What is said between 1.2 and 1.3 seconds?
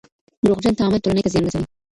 ته